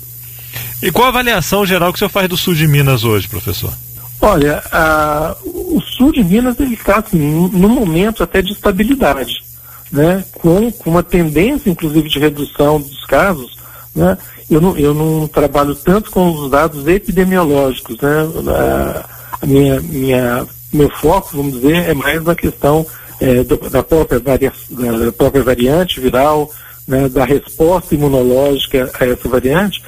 E 0.81 0.91
qual 0.91 1.05
a 1.05 1.09
avaliação 1.09 1.65
geral 1.65 1.91
que 1.91 1.97
o 1.97 1.99
senhor 1.99 2.09
faz 2.09 2.29
do 2.29 2.37
sul 2.37 2.53
de 2.53 2.67
Minas 2.67 3.03
hoje, 3.03 3.27
professor? 3.27 3.73
Olha, 4.21 4.63
a, 4.71 5.35
o 5.45 5.81
sul 5.81 6.11
de 6.11 6.23
Minas 6.23 6.59
ele 6.59 6.73
está 6.73 6.97
assim, 6.97 7.17
num 7.17 7.69
momento 7.69 8.23
até 8.23 8.41
de 8.41 8.53
estabilidade, 8.53 9.43
né? 9.91 10.23
com, 10.33 10.71
com 10.71 10.89
uma 10.89 11.03
tendência, 11.03 11.69
inclusive, 11.69 12.09
de 12.09 12.19
redução 12.19 12.79
dos 12.79 13.05
casos. 13.05 13.57
Né? 13.95 14.17
Eu, 14.49 14.61
não, 14.61 14.77
eu 14.77 14.93
não 14.93 15.27
trabalho 15.27 15.75
tanto 15.75 16.11
com 16.11 16.31
os 16.31 16.49
dados 16.49 16.87
epidemiológicos. 16.87 17.97
Né? 17.99 18.27
A, 18.49 19.05
a 19.41 19.45
minha, 19.45 19.79
minha, 19.81 20.47
meu 20.73 20.89
foco, 20.89 21.37
vamos 21.37 21.53
dizer, 21.53 21.89
é 21.89 21.93
mais 21.93 22.23
na 22.23 22.35
questão 22.35 22.85
é, 23.19 23.43
do, 23.43 23.57
da, 23.69 23.83
própria 23.83 24.19
varia, 24.19 24.53
da 24.69 25.11
própria 25.11 25.43
variante 25.43 25.99
viral, 25.99 26.51
né? 26.87 27.09
da 27.09 27.25
resposta 27.25 27.95
imunológica 27.95 28.91
a 28.99 29.05
essa 29.05 29.27
variante. 29.27 29.81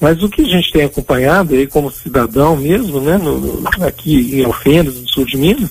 Mas 0.00 0.22
o 0.22 0.28
que 0.28 0.42
a 0.42 0.44
gente 0.44 0.72
tem 0.72 0.84
acompanhado 0.84 1.54
aí 1.54 1.66
como 1.66 1.90
cidadão 1.90 2.54
mesmo, 2.54 3.00
né, 3.00 3.16
no, 3.16 3.62
aqui 3.82 4.40
em 4.40 4.44
Alfenas, 4.44 5.00
no 5.00 5.08
sul 5.08 5.24
de 5.24 5.38
Minas, 5.38 5.70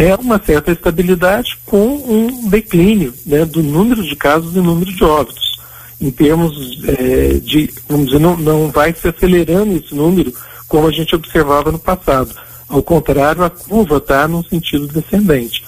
é 0.00 0.14
uma 0.14 0.40
certa 0.42 0.72
estabilidade 0.72 1.58
com 1.66 1.86
um 2.08 2.48
declínio 2.48 3.12
né, 3.26 3.44
do 3.44 3.62
número 3.62 4.02
de 4.02 4.16
casos 4.16 4.56
e 4.56 4.58
número 4.58 4.90
de 4.90 5.04
óbitos. 5.04 5.60
Em 6.00 6.10
termos 6.10 6.82
é, 6.88 7.34
de, 7.34 7.70
vamos 7.86 8.06
dizer, 8.06 8.18
não, 8.18 8.34
não 8.34 8.70
vai 8.70 8.94
se 8.94 9.06
acelerando 9.06 9.76
esse 9.76 9.94
número 9.94 10.32
como 10.66 10.88
a 10.88 10.90
gente 10.90 11.14
observava 11.14 11.70
no 11.70 11.78
passado. 11.78 12.34
Ao 12.66 12.82
contrário, 12.82 13.44
a 13.44 13.50
curva 13.50 13.98
está 13.98 14.26
num 14.26 14.42
sentido 14.42 14.86
descendente. 14.86 15.62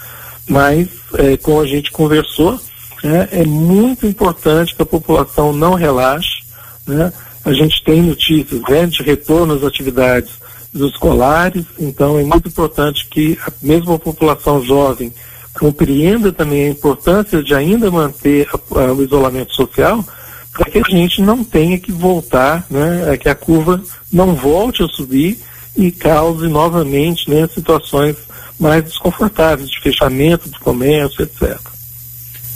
Mas, 0.49 0.89
é, 1.19 1.37
como 1.37 1.61
a 1.61 1.67
gente 1.67 1.91
conversou, 1.91 2.59
é, 3.05 3.41
é 3.43 3.45
muito 3.45 4.07
importante 4.07 4.75
que 4.75 4.81
a 4.81 4.87
população 4.87 5.53
não 5.53 5.75
relaxe, 5.75 6.43
né? 6.87 7.13
A 7.45 7.53
gente 7.53 7.83
tem 7.85 8.01
notícias 8.01 8.63
né, 8.63 8.87
de 8.87 9.03
retorno 9.03 9.55
às 9.55 9.65
atividades 9.65 10.31
dos 10.73 10.93
escolares, 10.93 11.65
então 11.79 12.19
é 12.19 12.23
muito 12.23 12.49
importante 12.49 13.07
que 13.09 13.39
a 13.47 13.53
mesma 13.61 13.99
população 13.99 14.63
jovem 14.63 15.13
compreenda 15.59 16.33
também 16.33 16.67
a 16.67 16.71
importância 16.71 17.43
de 17.43 17.55
ainda 17.55 17.91
manter 17.91 18.49
a, 18.49 18.81
a, 18.81 18.93
o 18.93 19.03
isolamento 19.03 19.55
social, 19.55 20.05
para 20.53 20.71
que 20.71 20.79
a 20.79 20.91
gente 20.91 21.21
não 21.21 21.45
tenha 21.45 21.79
que 21.79 21.93
voltar, 21.93 22.67
né, 22.71 23.17
que 23.19 23.29
a 23.29 23.35
curva 23.35 23.83
não 24.13 24.35
volte 24.35 24.83
a 24.83 24.89
subir 24.89 25.39
e 25.77 25.91
cause 25.91 26.49
novamente 26.49 27.31
né, 27.31 27.49
situações 27.53 28.17
mais 28.59 28.85
desconfortáveis 28.85 29.71
de 29.71 29.81
fechamento 29.81 30.49
do 30.49 30.59
comércio, 30.61 31.23
etc. 31.23 31.72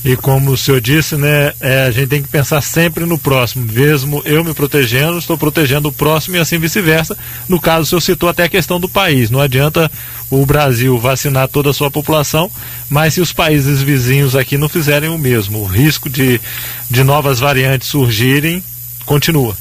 E 0.06 0.16
como 0.16 0.52
o 0.52 0.56
senhor 0.56 0.80
disse, 0.80 1.16
né, 1.16 1.52
é, 1.60 1.82
a 1.82 1.90
gente 1.90 2.08
tem 2.08 2.22
que 2.22 2.28
pensar 2.28 2.60
sempre 2.60 3.04
no 3.04 3.18
próximo. 3.18 3.66
Mesmo 3.72 4.22
eu 4.24 4.44
me 4.44 4.54
protegendo, 4.54 5.18
estou 5.18 5.36
protegendo 5.36 5.88
o 5.88 5.92
próximo 5.92 6.36
e 6.36 6.38
assim 6.38 6.60
vice-versa. 6.60 7.18
No 7.48 7.60
caso, 7.60 7.82
o 7.82 7.86
senhor 7.86 8.00
citou 8.00 8.28
até 8.28 8.44
a 8.44 8.48
questão 8.48 8.78
do 8.78 8.88
país. 8.88 9.30
Não 9.30 9.40
adianta 9.40 9.90
o 10.30 10.46
Brasil 10.46 10.96
vacinar 10.96 11.48
toda 11.48 11.70
a 11.70 11.74
sua 11.74 11.90
população, 11.90 12.48
mas 12.88 13.14
se 13.14 13.20
os 13.20 13.32
países 13.32 13.82
vizinhos 13.82 14.36
aqui 14.36 14.56
não 14.56 14.68
fizerem 14.68 15.10
o 15.10 15.18
mesmo, 15.18 15.58
o 15.58 15.66
risco 15.66 16.08
de, 16.08 16.40
de 16.88 17.02
novas 17.02 17.40
variantes 17.40 17.88
surgirem 17.88 18.62
continua. 19.04 19.56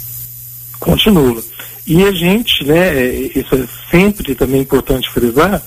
Continua. 0.79 1.43
E 1.87 2.03
a 2.03 2.11
gente, 2.11 2.63
né, 2.63 2.89
é, 2.89 3.31
isso 3.33 3.55
é 3.55 3.63
sempre 3.89 4.35
também 4.35 4.61
importante 4.61 5.09
frisar, 5.09 5.59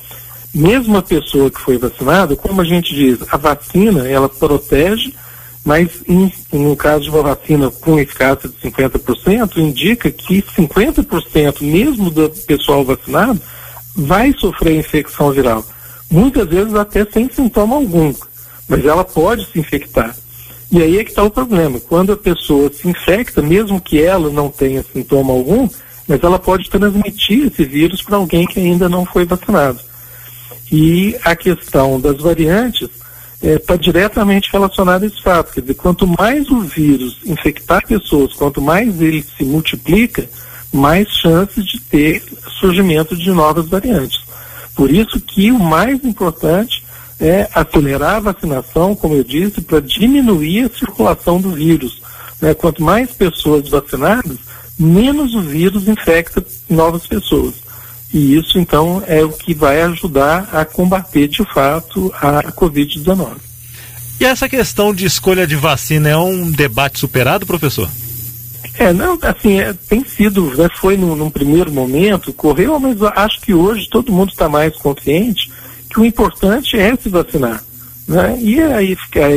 mesmo 0.55 0.97
a 0.97 1.02
pessoa 1.02 1.50
que 1.50 1.61
foi 1.61 1.76
vacinada, 1.78 2.35
como 2.37 2.61
a 2.61 2.64
gente 2.64 2.95
diz, 2.95 3.19
a 3.31 3.37
vacina 3.37 4.09
ela 4.09 4.28
protege, 4.28 5.14
mas 5.64 5.88
em, 6.09 6.33
no 6.52 6.75
caso 6.75 7.05
de 7.05 7.11
uma 7.11 7.23
vacina 7.23 7.71
com 7.71 7.99
eficácia 7.99 8.49
de 8.49 8.57
50%, 8.57 9.59
indica 9.59 10.11
que 10.11 10.43
50% 10.43 11.62
mesmo 11.62 12.11
do 12.11 12.31
pessoal 12.47 12.85
vacinado 12.85 13.40
vai 13.95 14.33
sofrer 14.33 14.76
infecção 14.78 15.31
viral. 15.31 15.64
Muitas 16.11 16.49
vezes 16.49 16.75
até 16.75 17.05
sem 17.05 17.28
sintoma 17.31 17.76
algum, 17.76 18.14
mas 18.67 18.85
ela 18.85 19.05
pode 19.05 19.47
se 19.50 19.59
infectar. 19.59 20.17
E 20.71 20.83
aí 20.83 20.99
é 20.99 21.05
que 21.05 21.11
está 21.11 21.23
o 21.23 21.31
problema. 21.31 21.81
Quando 21.81 22.12
a 22.12 22.17
pessoa 22.17 22.71
se 22.73 22.88
infecta, 22.88 23.40
mesmo 23.40 23.81
que 23.81 24.02
ela 24.02 24.31
não 24.31 24.50
tenha 24.50 24.85
sintoma 24.93 25.33
algum, 25.33 25.69
mas 26.07 26.23
ela 26.23 26.38
pode 26.38 26.69
transmitir 26.71 27.47
esse 27.47 27.64
vírus 27.64 28.02
para 28.02 28.17
alguém 28.17 28.47
que 28.47 28.61
ainda 28.61 28.88
não 28.88 29.05
foi 29.05 29.25
vacinado. 29.25 29.81
E 30.70 31.16
a 31.25 31.34
questão 31.34 32.00
das 32.00 32.18
variantes 32.18 32.88
está 33.42 33.75
é, 33.75 33.78
diretamente 33.78 34.50
relacionada 34.52 35.04
a 35.04 35.08
esse 35.08 35.22
fato. 35.22 35.52
Quer 35.52 35.60
dizer, 35.60 35.75
quanto 35.75 36.06
mais 36.06 36.50
o 36.50 36.60
vírus 36.60 37.18
infectar 37.25 37.87
pessoas, 37.87 38.34
quanto 38.34 38.60
mais 38.60 39.00
ele 39.00 39.25
se 39.37 39.44
multiplica, 39.44 40.28
mais 40.72 41.08
chances 41.08 41.64
de 41.64 41.80
ter 41.80 42.22
surgimento 42.60 43.16
de 43.16 43.30
novas 43.30 43.68
variantes. 43.68 44.20
Por 44.75 44.90
isso 44.90 45.20
que 45.20 45.50
o 45.50 45.58
mais 45.58 46.04
importante 46.04 46.84
é 47.18 47.48
acelerar 47.52 48.16
a 48.16 48.32
vacinação, 48.32 48.94
como 48.94 49.14
eu 49.14 49.25
disse, 49.25 49.60
para 49.60 49.80
diminuir 49.80 50.64
a 50.66 50.78
circulação 50.78 51.40
do 51.40 51.50
vírus. 51.50 52.00
Né? 52.40 52.54
Quanto 52.54 52.82
mais 52.82 53.10
pessoas 53.10 53.68
vacinadas, 53.68 54.37
menos 54.78 55.34
o 55.34 55.40
vírus 55.40 55.88
infecta 55.88 56.44
novas 56.68 57.06
pessoas. 57.06 57.54
E 58.12 58.37
isso, 58.37 58.59
então, 58.59 59.03
é 59.07 59.23
o 59.23 59.31
que 59.31 59.53
vai 59.53 59.83
ajudar 59.83 60.49
a 60.53 60.65
combater, 60.65 61.29
de 61.29 61.45
fato, 61.53 62.12
a 62.21 62.45
Covid-19. 62.53 63.37
E 64.21 64.25
essa 64.25 64.49
questão 64.49 64.95
de 64.95 65.07
escolha 65.07 65.47
de 65.47 65.55
vacina 65.55 66.09
é 66.09 66.17
um 66.17 66.50
debate 66.50 66.99
superado, 66.99 67.47
professor? 67.47 67.88
É, 68.79 68.93
não, 68.93 69.19
assim, 69.23 69.61
é, 69.61 69.73
tem 69.73 70.05
sido, 70.05 70.55
né, 70.57 70.69
foi 70.81 70.97
num, 70.97 71.15
num, 71.15 71.31
primeiro 71.31 71.71
momento, 71.71 72.33
correu, 72.33 72.79
mas 72.79 72.97
acho 73.03 73.41
que 73.41 73.53
hoje 73.53 73.88
todo 73.91 74.12
mundo 74.12 74.31
está 74.31 74.49
mais 74.49 74.75
consciente 74.77 75.50
que 75.91 76.00
o 76.00 76.05
importante 76.05 76.79
é 76.79 76.97
se 76.97 77.09
vacinar. 77.09 77.62
Né? 78.07 78.38
E 78.41 78.61
a, 78.61 78.77
a 78.77 78.83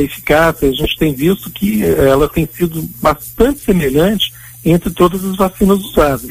eficácia, 0.00 0.68
a 0.68 0.72
gente 0.72 0.96
tem 0.96 1.12
visto 1.12 1.50
que 1.50 1.84
ela 1.84 2.28
tem 2.28 2.48
sido 2.52 2.88
bastante 3.00 3.60
semelhante 3.60 4.32
entre 4.64 4.90
todas 4.90 5.24
as 5.24 5.36
vacinas 5.36 5.78
usadas. 5.80 6.30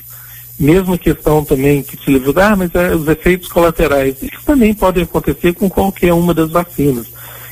Mesma 0.61 0.95
questão 0.95 1.43
também 1.43 1.81
que 1.81 1.97
se 1.97 2.11
levou, 2.11 2.35
ah, 2.37 2.55
mas 2.55 2.69
é, 2.75 2.93
os 2.95 3.07
efeitos 3.07 3.47
colaterais, 3.47 4.15
isso 4.21 4.43
também 4.45 4.75
podem 4.75 5.01
acontecer 5.01 5.55
com 5.55 5.67
qualquer 5.67 6.13
uma 6.13 6.35
das 6.35 6.51
vacinas. 6.51 7.07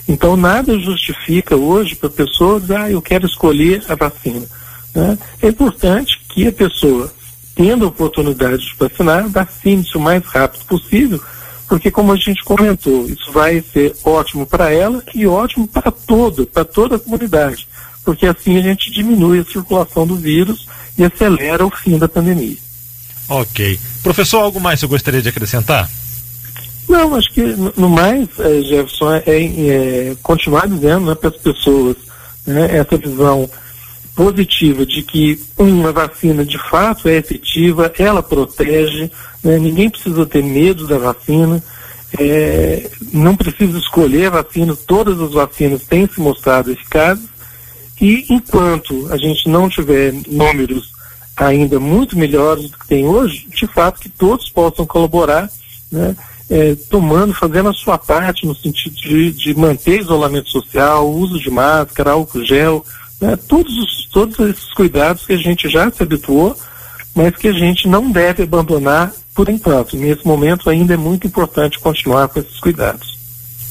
Então 0.07 0.37
nada 0.37 0.77
justifica 0.77 1.55
hoje 1.55 1.95
para 1.95 2.07
a 2.07 2.11
pessoa 2.11 2.59
dizer, 2.59 2.77
ah, 2.77 2.91
eu 2.91 3.01
quero 3.01 3.25
escolher 3.25 3.83
a 3.89 3.95
vacina. 3.95 4.45
Né? 4.93 5.17
É 5.41 5.47
importante 5.47 6.21
que 6.29 6.47
a 6.47 6.51
pessoa, 6.51 7.11
tendo 7.55 7.85
a 7.85 7.87
oportunidade 7.87 8.59
de 8.59 8.75
vacinar, 8.77 9.27
vacine-se 9.27 9.97
o 9.97 9.99
mais 9.99 10.23
rápido 10.25 10.65
possível, 10.65 11.19
porque 11.67 11.89
como 11.89 12.11
a 12.11 12.15
gente 12.15 12.43
comentou, 12.43 13.07
isso 13.09 13.31
vai 13.31 13.63
ser 13.73 13.95
ótimo 14.03 14.45
para 14.45 14.71
ela 14.71 15.01
e 15.15 15.25
ótimo 15.25 15.67
para 15.67 15.89
todo, 15.89 16.45
para 16.45 16.63
toda 16.63 16.97
a 16.97 16.99
comunidade, 16.99 17.67
porque 18.05 18.27
assim 18.27 18.55
a 18.59 18.61
gente 18.61 18.91
diminui 18.91 19.39
a 19.39 19.45
circulação 19.45 20.05
do 20.05 20.15
vírus 20.15 20.67
e 20.95 21.03
acelera 21.03 21.65
o 21.65 21.71
fim 21.71 21.97
da 21.97 22.07
pandemia. 22.07 22.68
Ok. 23.29 23.79
Professor, 24.01 24.41
algo 24.41 24.59
mais 24.59 24.79
você 24.79 24.87
gostaria 24.87 25.21
de 25.21 25.29
acrescentar? 25.29 25.89
Não, 26.89 27.15
acho 27.15 27.31
que 27.31 27.41
no 27.77 27.87
mais, 27.87 28.27
é, 28.39 28.61
Jefferson, 28.63 29.13
é, 29.13 29.21
é, 29.27 30.15
continuar 30.23 30.67
dizendo 30.67 31.05
né, 31.05 31.15
para 31.15 31.29
as 31.29 31.37
pessoas 31.37 31.95
né, 32.47 32.77
essa 32.77 32.97
visão 32.97 33.47
positiva 34.15 34.85
de 34.85 35.03
que 35.03 35.39
uma 35.55 35.91
vacina 35.91 36.43
de 36.43 36.57
fato 36.57 37.07
é 37.07 37.17
efetiva, 37.17 37.93
ela 37.97 38.23
protege, 38.23 39.09
né? 39.43 39.57
ninguém 39.59 39.89
precisa 39.89 40.25
ter 40.25 40.43
medo 40.43 40.87
da 40.87 40.97
vacina, 40.97 41.63
é, 42.19 42.89
não 43.13 43.35
precisa 43.35 43.77
escolher 43.77 44.25
a 44.25 44.41
vacina, 44.41 44.75
todas 44.75 45.21
as 45.21 45.31
vacinas 45.31 45.83
têm 45.83 46.05
se 46.05 46.19
mostrado 46.19 46.71
eficazes, 46.71 47.23
e 48.01 48.25
enquanto 48.29 49.07
a 49.09 49.15
gente 49.15 49.47
não 49.47 49.69
tiver 49.69 50.11
números 50.27 50.91
ainda 51.47 51.79
muito 51.79 52.17
melhores 52.17 52.69
do 52.69 52.77
que 52.77 52.87
tem 52.87 53.05
hoje, 53.05 53.47
de 53.49 53.65
fato 53.67 53.99
que 53.99 54.09
todos 54.09 54.49
possam 54.49 54.85
colaborar, 54.85 55.49
né? 55.91 56.15
É, 56.51 56.75
tomando, 56.89 57.31
fazendo 57.31 57.69
a 57.69 57.73
sua 57.73 57.95
parte 57.95 58.47
no 58.47 58.55
sentido 58.55 58.95
de, 58.95 59.31
de 59.31 59.53
manter 59.53 59.99
isolamento 59.99 60.49
social, 60.49 61.07
uso 61.07 61.39
de 61.39 61.51
máscara, 61.51 62.11
álcool 62.11 62.43
gel, 62.43 62.83
né, 63.21 63.37
todos, 63.47 63.71
os, 63.77 64.09
todos 64.11 64.39
esses 64.39 64.73
cuidados 64.73 65.27
que 65.27 65.33
a 65.33 65.37
gente 65.37 65.69
já 65.69 65.91
se 65.91 66.01
habituou, 66.01 66.57
mas 67.13 67.35
que 67.35 67.47
a 67.47 67.53
gente 67.53 67.87
não 67.87 68.09
deve 68.09 68.43
abandonar 68.43 69.13
por 69.35 69.47
enquanto. 69.47 69.95
Nesse 69.95 70.25
momento 70.25 70.69
ainda 70.69 70.95
é 70.95 70.97
muito 70.97 71.27
importante 71.27 71.77
continuar 71.77 72.27
com 72.29 72.39
esses 72.39 72.59
cuidados. 72.59 73.19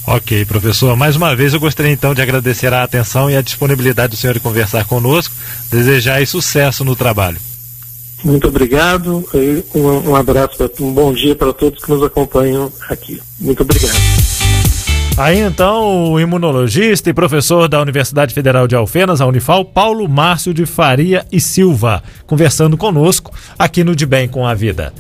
Ok, 0.06 0.44
professor. 0.46 0.96
Mais 0.96 1.16
uma 1.16 1.36
vez 1.36 1.52
eu 1.52 1.60
gostaria 1.60 1.92
então 1.92 2.14
de 2.14 2.22
agradecer 2.22 2.72
a 2.72 2.82
atenção 2.82 3.30
e 3.30 3.36
a 3.36 3.42
disponibilidade 3.42 4.12
do 4.12 4.16
senhor 4.16 4.32
de 4.32 4.40
conversar 4.40 4.86
conosco, 4.86 5.34
desejar 5.70 6.26
sucesso 6.26 6.84
no 6.84 6.96
trabalho. 6.96 7.38
Muito 8.24 8.48
obrigado, 8.48 9.24
um, 9.74 10.10
um 10.10 10.16
abraço, 10.16 10.70
um 10.80 10.92
bom 10.92 11.12
dia 11.12 11.34
para 11.34 11.52
todos 11.52 11.84
que 11.84 11.90
nos 11.90 12.02
acompanham 12.02 12.72
aqui. 12.88 13.20
Muito 13.38 13.62
obrigado. 13.62 13.94
Aí 15.18 15.40
então, 15.40 16.12
o 16.12 16.20
imunologista 16.20 17.10
e 17.10 17.12
professor 17.12 17.68
da 17.68 17.80
Universidade 17.80 18.32
Federal 18.32 18.68
de 18.68 18.76
Alfenas, 18.76 19.20
a 19.20 19.26
Unifal, 19.26 19.64
Paulo 19.64 20.08
Márcio 20.08 20.54
de 20.54 20.64
Faria 20.64 21.26
e 21.32 21.40
Silva, 21.40 22.04
conversando 22.24 22.76
conosco 22.76 23.32
aqui 23.58 23.82
no 23.82 23.96
De 23.96 24.06
Bem 24.06 24.28
com 24.28 24.46
a 24.46 24.54
Vida. 24.54 24.92